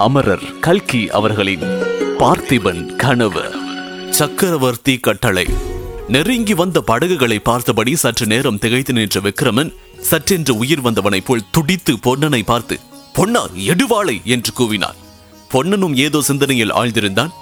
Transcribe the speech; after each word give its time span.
அமரர் 0.00 0.60
கல்கி 0.60 1.08
அவர்களின் 1.10 1.64
பார்த்திபன் 2.18 2.96
கனவு. 2.96 3.44
சக்கரவர்த்தி 4.10 4.98
கட்டளை. 4.98 5.44
நெருங்கி 6.08 6.54
வந்த 6.54 6.80
படகுகளை 6.80 7.38
பார்த்தபடி 7.38 7.96
சற்று 7.96 8.26
நேரம் 8.26 8.58
திகைத்து 8.58 8.92
நின்ற 8.92 9.20
விக்ரமன் 9.20 9.72
சற்றென்று 10.10 10.50
உயிர் 10.50 10.80
வந்தவனைப் 10.80 11.24
போல் 11.24 11.46
துடித்து 11.50 11.94
பொன்னனை 12.06 12.42
பார்த்து 12.44 12.76
பொன்னா 13.14 13.42
எடுவாளை! 13.66 14.24
என்று 14.24 14.52
கூவினான். 14.58 14.98
பொன்னனும் 15.50 15.96
ஏதோ 15.96 16.20
சிந்தனையில் 16.20 16.72
ஆழ்ந்திருந்தான். 16.72 17.32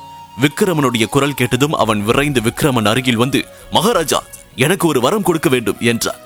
விக்ரமனுடைய 0.40 1.04
குரல் 1.06 1.34
கேட்டதும் 1.34 1.74
அவன் 1.74 2.04
விரைந்து 2.04 2.40
விக்ரமன் 2.40 2.86
அருகில் 2.86 3.16
வந்து 3.16 3.42
மகாராஜா 3.72 4.20
எனக்கு 4.56 4.88
ஒரு 4.88 5.00
வரம் 5.00 5.22
கொடுக்க 5.22 5.48
வேண்டும் 5.48 5.78
என்றார் 5.80 6.22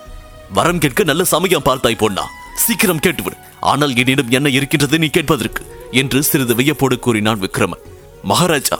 வரம் 0.50 0.78
கேட்க 0.78 1.04
நல்ல 1.04 1.24
சமயம் 1.24 1.62
பார்த்தாய் 1.62 1.96
பொன்னா! 1.96 2.24
சீக்கிரம் 2.55 2.98
கேட்டுவிடு. 2.98 3.37
ஆனால் 3.61 3.96
என்னிடம் 3.96 4.30
என்ன 4.30 4.48
இருக்கின்றது 4.48 4.98
நீ 4.98 5.07
கேட்பதற்கு 5.07 5.66
என்று 5.91 6.23
சிறிது 6.23 6.55
வியப்போடு 6.55 6.98
கூறினான் 6.98 7.41
விக்ரமன். 7.41 7.84
மகாராஜா 8.23 8.79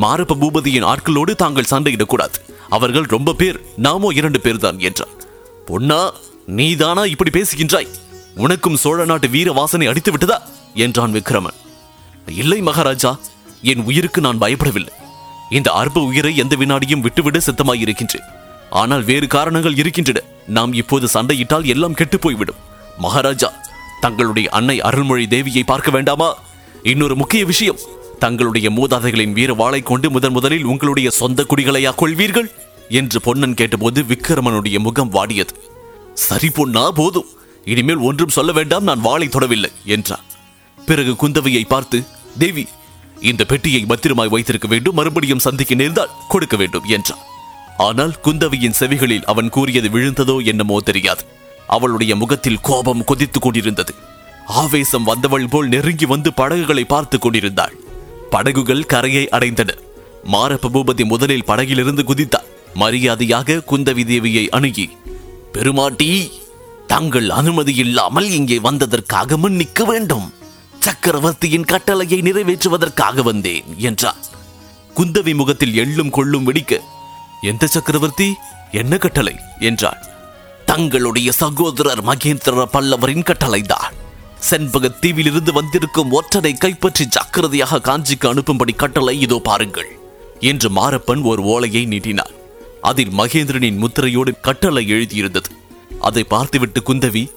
மாரப்ப 0.00 0.36
பூபதியின் 0.40 0.84
ஆட்களோடு 0.84 1.34
தாங்கள் 1.34 1.70
சண்டையிடக்கூடாது. 1.70 2.34
அவர்கள் 2.68 3.02
ரொம்ப 3.02 3.32
பேர் 3.32 3.60
நாமோ 3.76 4.08
இரண்டு 4.12 4.38
பேர்தான் 4.38 4.78
என்றான். 4.78 5.08
பொன்னா 5.66 6.12
நீதானா 6.46 7.04
இப்படி 7.04 7.30
பேசுகின்றாய்? 7.30 7.88
உனக்கும் 8.34 8.76
சோழ 8.76 9.04
நாட்டு 9.04 9.28
வீர 9.28 9.52
வாசனை 9.52 9.86
அடித்து 9.86 10.10
விட்டதா 10.10 10.42
என்றான் 10.74 11.12
விக்ரமன். 11.12 11.56
இல்லை 12.26 12.60
மகாராஜா 12.60 13.18
என் 13.62 13.84
உயிருக்கு 13.84 14.20
நான் 14.20 14.38
பயப்படவில்லை. 14.38 14.94
இந்த 15.50 15.72
அற்ப 15.72 16.00
உயிரை 16.00 16.36
எந்த 16.36 16.56
வினாடியும் 16.56 17.00
விட்டுவிட 17.00 17.38
சித்தமாயிருக்கின்றேன். 17.38 18.28
ஆனால் 18.70 19.04
வேறு 19.04 19.26
காரணங்கள் 19.26 19.76
இருக்கின்றன. 19.76 20.22
நாம் 20.46 20.72
இப்போது 20.72 21.08
சண்டையிட்டால் 21.14 21.64
எல்லாம் 21.64 21.94
கெட்டுப் 21.94 22.20
போய்விடும். 22.20 22.56
மகாராஜா 22.98 23.50
தங்களுடைய 24.00 24.48
அன்னை 24.48 24.80
அருள்மொழி 24.80 25.26
தேவியை 25.26 25.62
பார்க்க 25.66 25.90
வேண்டாமா? 25.90 26.28
இன்னொரு 26.82 27.14
முக்கிய 27.16 27.44
விஷயம் 27.44 27.82
தங்களுடைய 28.18 28.70
மூதாதைகளின் 28.70 29.32
வீர 29.32 29.54
வாளை 29.54 29.80
கொண்டு 29.82 30.10
முதன் 30.10 30.32
முதலில் 30.32 30.64
உங்களுடைய 30.64 31.10
சொந்த 31.10 31.46
குடிகளையா 31.48 31.92
கொள்வீர்கள்? 31.96 32.48
என்று 32.88 33.20
பொன்னன் 33.20 33.54
கேட்டபோது 33.54 34.02
விக்கிரமனுடைய 34.02 34.78
முகம் 34.78 35.12
வாடியது. 35.12 35.54
சரி 36.14 36.50
பொன்னா 36.50 36.84
போதும். 36.90 37.28
இனிமேல் 37.64 38.04
ஒன்றும் 38.08 38.28
சொல்ல 38.28 38.52
வேண்டாம் 38.52 38.82
நான் 38.82 39.00
வாளை 39.00 39.28
தொடவில்லை 39.28 39.70
என்றான். 39.84 40.24
பிறகு 40.78 41.12
குந்தவையை 41.12 41.62
பார்த்து 41.66 41.98
தேவி 42.38 42.66
இந்த 43.20 43.44
பெட்டியை 43.44 43.84
பத்திரமாய் 43.86 44.28
வைத்திருக்க 44.28 44.68
வேண்டும் 44.68 44.94
மறுபடியும் 44.94 45.38
சந்திக்க 45.38 45.74
நேர்ந்தால் 45.74 46.14
கொடுக்க 46.28 46.56
வேண்டும் 46.56 46.86
என்றான். 46.88 47.24
ஆனால் 47.78 48.14
குந்தவையின் 48.24 48.78
செவிகளில் 48.80 49.24
அவன் 49.24 49.48
கூறியது 49.48 49.88
விழுந்ததோ 49.88 50.36
என்னமோ 50.44 50.78
தெரியாது. 50.80 51.24
அவளுடைய 51.66 52.16
முகத்தில் 52.16 52.60
கோபம் 52.60 53.04
கொதித்துக் 53.04 53.42
கொண்டிருந்தது. 53.42 53.94
ஆவேசம் 54.46 55.04
வந்தவள் 55.04 55.48
போல் 55.48 55.68
நெருங்கி 55.68 56.06
வந்து 56.06 56.32
படகுகளை 56.32 56.84
பார்த்து 56.84 57.18
கொண்டிருந்தாள். 57.18 57.76
படகுகள் 58.30 58.84
கரையை 58.84 59.28
அடைந்தன. 59.32 59.68
மாரப்ப 60.32 60.68
பூபதி 60.68 61.04
முதலில் 61.04 61.44
படகிலிருந்து 61.44 62.02
குதித்தார் 62.02 62.54
மரியாதையாக 62.74 63.62
குந்தவி 63.68 64.04
தேவியை 64.04 64.48
அணுகி 64.48 64.96
பெருமாட்டி 65.52 66.32
தங்கள் 66.86 67.30
அனுமதி 67.30 67.74
இல்லாமல் 67.74 68.30
இங்கே 68.30 68.58
வந்ததற்காக 68.58 69.36
மன்னிக்க 69.36 69.84
வேண்டும். 69.84 70.34
சக்கரவர்த்தியின் 70.80 71.64
கட்டளையை 71.64 72.22
நிறைவேற்றுவதற்காக 72.22 73.22
வந்தேன் 73.22 73.64
என்றார் 73.76 74.24
குந்தவி 74.96 75.34
முகத்தில் 75.34 75.74
எள்ளும் 75.74 76.10
கொள்ளும் 76.10 76.52
வெடிக்க 76.52 76.80
எந்த 77.42 77.66
சக்கரவர்த்தி? 77.66 78.34
என்ன 78.70 78.96
கட்டளை? 78.96 79.36
என்றாள். 79.58 80.04
தங்களுடைய 80.76 81.32
சகோதரர் 81.32 82.04
மகேந்திர 82.04 82.64
பல்லவரின் 82.72 83.24
கட்டளைதான். 83.24 83.94
செண்பகத் 84.50 84.98
தீவிலிருந்து 85.00 85.52
வந்திருக்கும் 85.52 86.12
ஒற்றனை 86.12 86.58
கைப்பற்றி 86.58 87.06
ஜாக்கிரதையாக 87.06 87.78
காஞ்சிக்கு 87.78 88.26
அனுப்பும்படி 88.32 88.76
கட்டளை 88.76 89.20
இதோ 89.20 89.40
பாருங்கள் 89.44 89.88
என்று 90.40 90.70
மாரப்பன் 90.70 91.22
ஒரு 91.22 91.42
ஓலையை 91.42 91.84
நீட்டினார் 91.84 92.34
அதில் 92.80 93.10
மகேந்திரனின் 93.10 93.76
முத்திரையோடு 93.76 94.40
கட்டளை 94.40 94.92
எழுதியிருந்தது. 94.92 95.50
அதை 96.00 96.24
பார்த்துவிட்டு 96.24 96.82
குந்தவி 96.86 97.30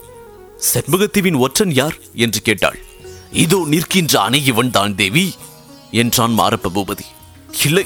செண்பகத்தீவின் 0.73 1.37
ஒற்றன் 1.37 1.73
யார்? 1.73 1.97
என்று 2.15 2.41
கேட்டாள். 2.41 2.79
இதோ 3.31 3.63
நிற்கின்ற 3.67 4.21
அணை 4.21 4.45
இவன் 4.45 4.71
தான் 4.71 4.95
தேவி 4.95 5.33
என்றான் 5.91 6.37
மாரப்ப 6.39 6.73
பூபதி. 6.73 7.07
இல்லை 7.65 7.85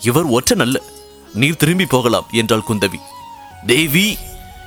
இவர் 0.00 0.24
ஒற்றன் 0.24 0.60
அல்ல 0.60 0.82
நீர் 1.34 1.56
திரும்பி 1.56 1.86
போகலாம் 1.86 2.26
என்றாள் 2.32 2.68
குந்தவி. 2.68 3.00
தேவி 3.66 4.16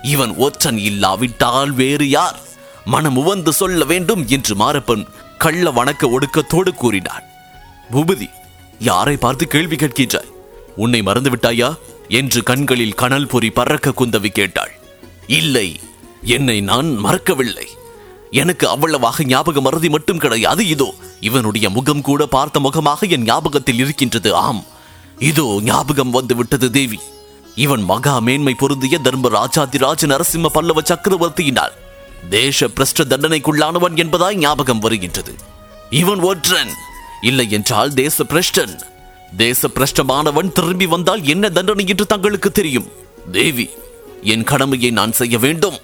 இவன் 0.04 0.36
ஒற்றன் 0.36 0.78
இல்லாவிட்டால் 0.78 1.72
வேறு 1.72 2.10
யார்? 2.10 2.40
மனம் 2.86 3.18
உவந்து 3.18 3.52
சொல்ல 3.54 3.84
வேண்டும் 3.84 4.28
என்று 4.28 4.56
மாரப்பன் 4.56 5.06
கள்ள 5.38 5.72
வணக்க 5.72 6.10
ஒடுக்கத்தோடு 6.10 6.74
கூறினான். 6.74 7.24
பூபதி 7.92 8.30
யாரை 8.80 9.18
பார்த்து 9.18 9.48
கேள்வி 9.48 9.76
கேட்கின்றாய்? 9.76 10.32
உன்னை 10.76 11.02
மறந்துவிட்டாயா? 11.02 11.76
என்று 12.08 12.44
கண்களில் 12.44 12.94
கனல் 12.94 13.28
பொறி 13.28 13.50
பறக்க 13.50 13.94
குந்தவி 13.98 14.28
கேட்டாள். 14.28 14.72
இல்லை 15.28 15.80
என்னை 16.22 16.62
நான் 16.62 16.98
மறக்கவில்லை. 16.98 17.68
எனக்கு 18.32 18.70
அவ்வளவாக 18.70 19.24
ஞாபக 19.24 19.62
மறதி 19.62 19.90
மட்டும் 19.90 20.18
கிடையாது. 20.18 20.68
இதோ 20.68 20.94
இவனுடைய 21.20 21.70
முகம் 21.70 22.02
கூட 22.02 22.26
பார்த்த 22.26 22.60
முகமாக 22.60 23.06
என் 23.06 23.24
ஞாபகத்தில் 23.24 23.80
இருக்கின்றது. 23.80 24.36
ஆம் 24.36 24.64
இதோ 25.20 25.60
ஞாபகம் 25.64 26.10
வந்து 26.10 26.36
விட்டது 26.36 26.72
தேவி. 26.72 27.00
இவன் 27.56 27.84
மகா 27.84 28.20
மேன்மை 28.20 28.54
பொருந்திய 28.54 29.00
தர்ம 29.00 29.30
ராஜாதிராஜ 29.30 30.08
நரசிம்ம 30.08 30.46
பல்லவ 30.54 30.82
சக்கரவர்த்தியினால் 30.82 31.76
தேச 32.30 32.68
பிரஷ்ட 32.68 33.04
தண்டனைக்குள்ளானவன் 33.04 33.96
என்பதாய் 33.96 34.36
ஞாபகம் 34.36 34.80
வருகின்றது. 34.80 35.34
இவன் 35.90 36.20
ஒற்றன் 36.20 36.74
இல்லை 37.22 37.52
என்றால் 37.52 37.94
தேச 37.94 38.24
பிரஷ்டன். 38.24 38.76
தேச 39.38 39.68
பிரஷ்டமானவன் 39.68 40.52
திரும்பி 40.52 40.86
வந்தால் 40.86 41.24
என்ன 41.24 41.50
தண்டனை 41.50 41.88
என்று 41.88 42.06
தங்களுக்கு 42.06 42.52
தெரியும். 42.52 42.90
தேவி 43.32 43.70
என் 44.22 44.44
கடமையை 44.44 44.92
நான் 44.92 45.12
செய்ய 45.12 45.38
வேண்டும். 45.38 45.78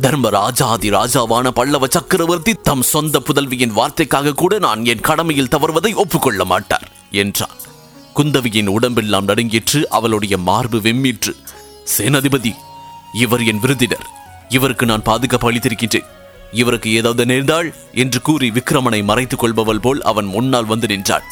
தர்ம 0.00 0.28
ராஜாதி 0.28 0.90
ராஜாவான 0.90 1.48
பல்லவ 1.48 1.86
சக்கரவர்த்தி 1.90 2.54
தம் 2.62 2.82
சொந்த 2.82 3.20
புதல்வியின் 3.20 3.76
வார்த்தைக்காக 3.76 4.32
கூட 4.32 4.58
நான் 4.58 4.84
என் 4.84 5.00
கடமையில் 5.00 5.52
தவறுவதை 5.56 5.94
ஒப்புக்கொள்ள 5.94 6.44
மாட்டார் 6.44 6.88
என்றான். 7.10 7.58
குந்தவியின் 8.14 8.66
உடம்பெல்லாம் 8.66 9.24
நடுங்கிற்று 9.24 9.88
அவளுடைய 9.88 10.38
மார்பு 10.38 10.78
வெம்மிற்று. 10.78 11.36
சேனாதிபதி 11.98 12.52
இவர் 13.12 13.44
என் 13.44 13.60
விருந்தினர். 13.60 14.06
இவருக்கு 14.48 14.86
நான் 14.86 15.02
பாதுகாப்பு 15.02 15.52
அளித்திருக்கின்றேன். 15.52 16.04
இவருக்கு 16.52 16.94
ஏதாவது 16.94 17.24
நேர்ந்தாள் 17.24 17.74
என்று 17.92 18.22
கூறி 18.22 18.50
விக்ரமனை 18.50 19.04
மறைத்துக் 19.04 19.44
கொள்பவள் 19.44 19.78
போல் 19.78 20.02
அவன் 20.02 20.24
முன்னால் 20.24 20.64
வந்து 20.64 20.86
நின்றாள். 20.86 21.22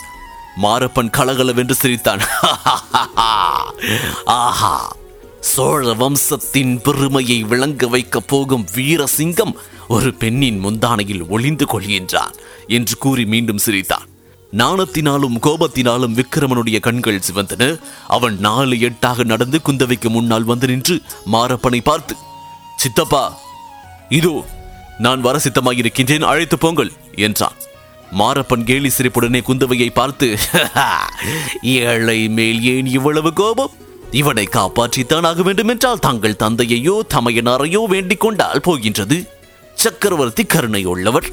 மாரப்பன் 0.63 1.11
கலகலவென்று 1.11 1.75
சிரித்தான். 1.75 2.21
ஆஹா! 4.25 4.97
சோழ 5.41 5.95
வம்சத்தின் 5.95 6.83
பெருமையை 6.83 7.43
விளங்க 7.43 7.87
வைக்கப் 7.87 8.29
போகும் 8.29 8.67
வீரசிங்கம் 8.75 9.55
ஒரு 9.89 10.15
பெண்ணின் 10.15 10.65
முந்தானையில் 10.65 11.29
ஒளிந்து 11.29 11.65
கொள்கின்றான் 11.65 12.35
என்று 12.67 12.99
கூறி 12.99 13.27
மீண்டும் 13.27 13.59
சிரித்தான். 13.59 14.07
நாணத்தினாலும் 14.53 15.37
கோபத்தினாலும் 15.47 16.17
விக்கிரமனுடைய 16.19 16.79
கண்கள் 16.81 17.25
சிவந்தன. 17.27 17.63
அவன் 18.17 18.37
நாலு 18.39 18.77
எட்டாக 18.89 19.25
நடந்து 19.25 19.59
குந்தவைக்கு 19.67 20.09
முன்னால் 20.09 20.49
வந்து 20.51 20.67
நின்று 20.67 20.97
மாரப்பனை 21.35 21.81
பார்த்து 21.83 22.15
சித்தப்பா 22.77 23.25
இதோ 24.19 24.35
நான் 24.99 25.21
வர 25.21 25.37
சித்தமாயிருக்கின்றேன் 25.45 26.29
அழைத்து 26.31 26.57
போங்கள் 26.59 26.91
என்றான். 27.27 27.59
மாரப்பன் 28.21 28.67
கேலி 28.69 28.91
சிரிப்புடனே 28.97 29.41
குந்தவையை 29.47 29.89
பார்த்து 29.93 30.27
ஏழை 31.77 32.21
மேல் 32.39 32.61
ஏன் 32.73 32.89
இவ்வளவு 32.97 33.31
கோபம்? 33.33 33.73
இவனை 34.21 34.45
காப்பாற்றித்தான் 34.51 35.27
ஆக 35.29 35.43
வேண்டும் 35.43 35.71
என்றால் 35.75 36.03
தங்கள் 36.07 36.41
தந்தையையோ 36.43 36.97
தமையனாரையோ 37.15 37.81
வேண்டிக் 37.85 38.23
கொண்டால் 38.25 38.65
போகின்றது. 38.67 39.19
சக்கரவர்த்தி 39.75 40.45
கருணை 40.45 40.83
உள்ளவர் 40.85 41.29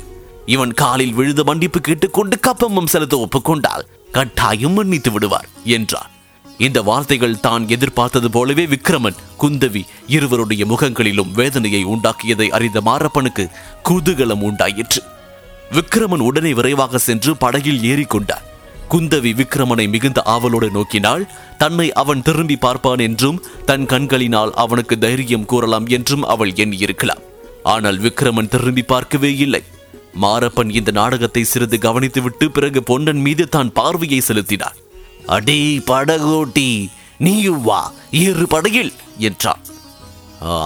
இவன் 0.45 0.73
காலில் 0.73 1.13
விழுத 1.13 1.43
மன்னிப்பு 1.43 1.79
கேட்டுக்கொண்டு 1.79 2.37
கப்பமும் 2.47 2.85
செலுத்த 2.85 3.17
ஒப்புக்கொண்டால் 3.17 3.87
கட்டாயம் 4.11 4.73
மன்னித்து 4.73 5.11
விடுவார் 5.11 5.49
என்றார் 5.63 6.11
இந்த 6.59 6.81
வார்த்தைகள் 6.81 7.39
தான் 7.39 7.67
எதிர்பார்த்தது 7.67 8.29
போலவே 8.29 8.65
விக்ரமன் 8.65 9.19
குந்தவி 9.37 9.83
இருவருடைய 10.07 10.65
முகங்களிலும் 10.65 11.31
வேதனையை 11.31 11.85
உண்டாக்கியதை 11.85 12.47
அறிந்த 12.49 12.81
மாரப்பனுக்கு 12.85 13.49
குதூகலம் 13.89 14.41
உண்டாயிற்று. 14.41 15.01
விக்ரமன் 15.71 16.19
உடனே 16.19 16.53
விரைவாக 16.53 16.97
சென்று 16.97 17.37
படகில் 17.37 17.81
ஏறிக்கொண்டார் 17.83 18.45
குந்தவி 18.89 19.31
விக்ரமனை 19.33 19.89
மிகுந்த 19.89 20.21
ஆவலோடு 20.21 20.69
நோக்கினாள் 20.69 21.23
தன்னை 21.57 21.93
அவன் 21.93 22.21
திரும்பி 22.21 22.55
பார்ப்பான் 22.55 22.99
என்றும் 22.99 23.41
தன் 23.65 23.85
கண்களினால் 23.85 24.53
அவனுக்கு 24.53 24.97
தைரியம் 24.97 25.45
கூறலாம் 25.45 25.87
என்றும் 25.87 26.23
அவள் 26.23 26.53
எண்ணியிருக்கலாம். 26.53 27.23
ஆனால் 27.63 27.99
விக்ரமன் 27.99 28.47
திரும்பி 28.47 28.81
பார்க்கவே 28.81 29.35
இல்லை. 29.35 29.63
மாரப்பன் 30.13 30.71
இந்த 30.79 30.91
நாடகத்தை 30.91 31.43
சிறிது 31.43 31.77
கவனித்துவிட்டு 31.77 32.45
பிறகு 32.55 32.79
பொன்னன் 32.83 33.21
மீது 33.25 33.45
தான் 33.55 33.73
பார்வையை 33.79 34.21
செலுத்தினார் 34.27 34.77
அடே 35.35 35.59
படகோட்டி 35.89 36.69
நீயும் 37.25 37.61
வா 37.61 37.81
ஏறு 38.21 38.45
படகில் 38.47 38.91
என்றான். 39.27 39.63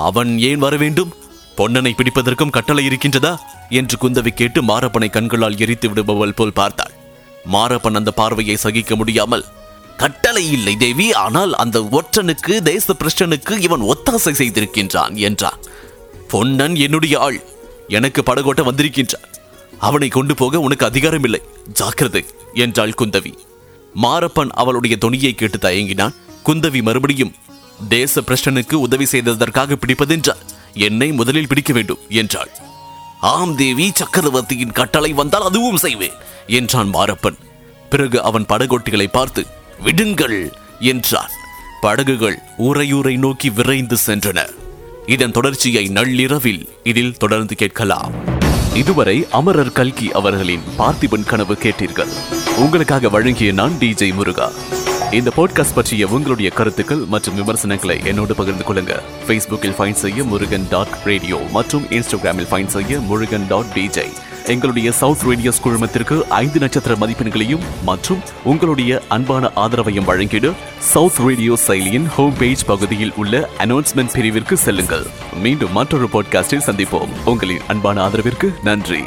அவன் 0.07 0.31
ஏன் 0.49 0.61
வர 0.63 0.73
வேண்டும்? 0.83 1.11
பொன்னனை 1.57 1.91
பிடிப்பதற்கும் 1.95 2.53
கட்டளை 2.57 2.83
இருக்கின்றதா? 2.89 3.33
என்று 3.79 3.95
குந்தவி 4.03 4.31
கேட்டு 4.33 4.59
மாரப்பனை 4.69 5.09
கண்களால் 5.11 5.59
எரித்து 5.63 5.87
விடுபவள் 5.89 6.37
போல் 6.37 6.57
பார்த்தாள். 6.59 6.93
மாரப்பன் 7.53 7.99
அந்த 7.99 8.11
பார்வையை 8.19 8.57
சகிக்க 8.65 8.95
முடியாமல் 8.95 9.45
கட்டளை 9.97 10.43
இல்லை 10.57 10.75
தேவி 10.83 11.07
ஆனால் 11.23 11.53
அந்த 11.63 11.79
ஒற்றனுக்கு 11.97 12.53
தேச 12.69 12.95
பிரஷ்டனுக்கு 13.01 13.55
இவன் 13.65 13.83
ஒத்தாசை 13.91 14.33
செய்திருக்கின்றான் 14.41 15.15
என்றான். 15.27 15.59
பொன்னன் 16.31 16.75
என்னுடைய 16.85 17.15
ஆள் 17.19 17.39
எனக்கு 17.87 18.21
படகோட்ட 18.21 18.63
வந்திருக்கின்றார். 18.63 19.29
அவனை 19.79 20.07
கொண்டு 20.07 20.35
போக 20.35 20.59
உனக்கு 20.59 20.85
அதிகாரம் 20.85 21.23
இல்லை 21.23 21.41
ஜாக்கிரதை 21.73 22.25
என்றாள் 22.53 22.93
குந்தவி. 22.97 23.33
மாரப்பன் 24.01 24.49
அவளுடைய 24.49 24.97
தொனியை 25.01 25.31
கேட்டு 25.31 25.57
தயங்கினான். 25.57 26.15
குந்தவி 26.45 26.81
மறுபடியும் 26.81 27.33
தேச 27.89 28.21
பிரஷ்டனுக்கு 28.21 28.73
உதவி 28.73 29.05
செய்ததற்காக 29.05 29.75
பிடிப்பதென்றால் 29.75 30.41
என்னை 30.73 31.11
முதலில் 31.11 31.47
பிடிக்க 31.47 31.73
வேண்டும் 31.73 31.97
என்றாள். 32.09 32.49
ஆம் 33.19 33.55
தேவி 33.55 33.91
சக்கரவர்த்தியின் 33.95 34.71
கட்டளை 34.71 35.13
வந்தால் 35.13 35.43
அதுவும் 35.43 35.77
செய்வேன் 35.77 36.11
என்றான் 36.47 36.93
மாரப்பன். 36.93 37.37
பிறகு 37.89 38.23
அவன் 38.23 38.45
படகோட்டிகளை 38.45 39.07
பார்த்து 39.07 39.45
விடுங்கள் 39.79 40.53
என்றான். 40.79 41.31
படகுகள் 41.81 42.39
ஊரையூரை 42.57 43.17
நோக்கி 43.17 43.49
விரைந்து 43.49 43.97
சென்றன. 44.05 44.49
இதன் 45.05 45.31
தொடர்ச்சியை 45.31 45.87
நள்ளிரவில் 45.87 46.69
இதில் 46.83 47.17
தொடர்ந்து 47.17 47.55
கேட்கலாம். 47.55 48.13
இதுவரை 48.73 49.25
அமரர் 49.31 49.71
கல்கி 49.71 50.11
அவர்களின் 50.11 50.61
பார்த்திபன் 50.77 51.25
கனவு 51.25 51.53
கேட்டீர்கள். 51.53 52.09
உங்களுக்காக 52.57 53.09
வழங்கிய 53.09 53.51
நான் 53.51 53.71
டிஜே 53.71 54.13
முருகா. 54.13 54.51
இந்த 55.11 55.31
பாட்காஸ்ட் 55.37 55.73
பற்றிய 55.75 56.07
உங்களுடைய 56.07 56.51
கருத்துக்கள் 56.51 56.97
மற்றும் 56.97 57.35
விமர்சனங்களை 57.35 57.99
என்னோடு 58.03 58.35
பகிர்ந்து 58.35 58.63
கொள்ளுங்க. 58.63 58.99
ஃபேஸ்புக்கில் 59.27 59.75
ஃபைன் 59.77 59.91
செய்ய 59.91 60.23
முருகன் 60.23 60.67
டாட் 60.69 60.97
ரேடியோ 61.03 61.37
மற்றும் 61.51 61.83
இன்ஸ்டாகிராமில் 61.83 62.47
ஃபைன் 62.51 62.65
செய்ய 62.65 62.99
முருகன் 62.99 63.47
டாட் 63.47 63.71
டிஜே 63.75 64.07
எங்களுடைய 64.47 64.91
சவுத் 64.91 65.23
ரேடியோஸ் 65.27 65.61
குழுமத்திற்கு 65.63 66.21
ஐந்து 66.21 66.59
நட்சத்திர 66.59 66.95
மதிப்பெண்களையும் 66.95 67.59
மற்றும் 67.83 68.19
உங்களுடைய 68.43 69.01
அன்பான 69.09 69.51
ஆதரவையும் 69.55 70.07
வழங்கிடு 70.07 70.51
சவுத் 70.79 71.17
ரேடியோ 71.17 71.57
செயலியின் 71.67 72.05
ஹோம் 72.05 72.33
பேஜ் 72.37 72.65
பகுதியில் 72.65 73.13
உள்ள 73.15 73.49
அனௌன்ஸ்மெண்ட் 73.57 74.13
பிரிவிற்கு 74.13 74.53
செல்லுங்கள். 74.53 75.05
மீண்டும் 75.41 75.71
மற்றொரு 75.71 76.09
பாட்காஸ்டில் 76.13 76.65
சந்திப்போம். 76.65 77.07
உங்களின் 77.25 77.61
அன்பான 77.67 78.07
ஆதரவிற்கு 78.07 78.53
நன்றி. 78.63 79.03